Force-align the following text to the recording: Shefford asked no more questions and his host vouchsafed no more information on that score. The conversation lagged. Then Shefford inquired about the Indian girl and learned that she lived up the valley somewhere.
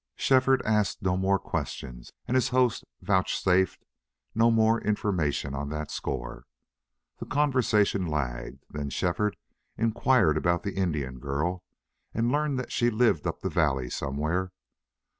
Shefford 0.15 0.63
asked 0.65 1.03
no 1.03 1.15
more 1.15 1.37
questions 1.37 2.11
and 2.27 2.33
his 2.33 2.47
host 2.47 2.83
vouchsafed 3.03 3.85
no 4.33 4.49
more 4.49 4.81
information 4.81 5.53
on 5.53 5.69
that 5.69 5.91
score. 5.91 6.47
The 7.19 7.27
conversation 7.27 8.07
lagged. 8.07 8.65
Then 8.67 8.89
Shefford 8.89 9.37
inquired 9.77 10.37
about 10.37 10.63
the 10.63 10.73
Indian 10.75 11.19
girl 11.19 11.63
and 12.15 12.31
learned 12.31 12.57
that 12.57 12.71
she 12.71 12.89
lived 12.89 13.27
up 13.27 13.41
the 13.41 13.49
valley 13.51 13.91
somewhere. 13.91 14.51